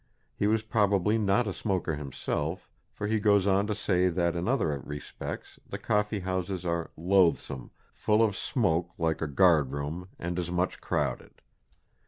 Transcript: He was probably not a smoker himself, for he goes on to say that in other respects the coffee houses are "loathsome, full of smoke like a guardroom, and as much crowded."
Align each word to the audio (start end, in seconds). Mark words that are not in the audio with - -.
He 0.35 0.47
was 0.47 0.63
probably 0.63 1.19
not 1.19 1.45
a 1.45 1.53
smoker 1.53 1.95
himself, 1.95 2.71
for 2.91 3.05
he 3.05 3.19
goes 3.19 3.45
on 3.45 3.67
to 3.67 3.75
say 3.75 4.09
that 4.09 4.35
in 4.35 4.47
other 4.47 4.81
respects 4.83 5.59
the 5.69 5.77
coffee 5.77 6.21
houses 6.21 6.65
are 6.65 6.89
"loathsome, 6.97 7.69
full 7.93 8.23
of 8.23 8.35
smoke 8.35 8.89
like 8.97 9.21
a 9.21 9.27
guardroom, 9.27 10.07
and 10.17 10.39
as 10.39 10.49
much 10.49 10.81
crowded." 10.81 11.35